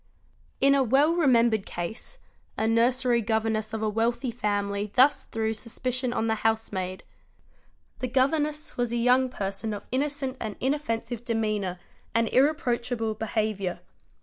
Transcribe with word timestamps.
In 0.59 0.73
a 0.73 0.81
well 0.81 1.13
remembered 1.13 1.63
case 1.67 2.17
a 2.57 2.67
nursery 2.67 3.21
governess 3.21 3.71
of 3.71 3.83
a 3.83 3.87
wealthy 3.87 4.31
family 4.31 4.91
thus 4.95 5.25
threw 5.25 5.53
suspicion 5.53 6.11
on 6.11 6.25
the 6.25 6.33
housemaid. 6.41 7.03
'The 7.99 8.07
governess 8.07 8.77
was 8.77 8.91
a 8.91 8.97
young 8.97 9.29
person 9.29 9.75
of 9.75 9.85
innocent 9.91 10.37
and 10.39 10.55
inoffensive 10.59 11.23
demeanour 11.23 11.77
and 12.15 12.27
irreproachable 12.29 13.13
beha: 13.13 13.53
viour. 13.53 13.79